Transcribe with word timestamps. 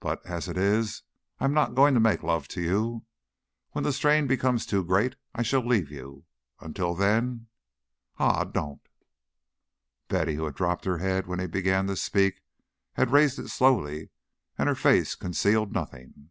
But 0.00 0.24
as 0.24 0.48
it 0.48 0.56
is 0.56 1.02
I 1.38 1.44
am 1.44 1.52
not 1.52 1.74
going 1.74 1.92
to 1.92 2.00
make 2.00 2.22
love 2.22 2.48
to 2.48 2.62
you. 2.62 3.04
When 3.72 3.84
the 3.84 3.92
strain 3.92 4.26
becomes 4.26 4.64
too 4.64 4.82
great, 4.82 5.16
I 5.34 5.42
shall 5.42 5.60
leave 5.60 5.90
you. 5.90 6.24
Until 6.60 6.94
then 6.94 7.48
Ah, 8.18 8.44
don't!" 8.44 8.80
Betty, 10.08 10.36
who 10.36 10.46
had 10.46 10.54
dropped 10.54 10.86
her 10.86 10.96
head 10.96 11.26
when 11.26 11.40
he 11.40 11.46
began 11.46 11.86
to 11.88 11.96
speak, 11.96 12.40
had 12.94 13.12
raised 13.12 13.38
it 13.38 13.48
slowly, 13.48 14.08
and 14.56 14.66
her 14.66 14.74
face 14.74 15.14
concealed 15.14 15.74
nothing. 15.74 16.30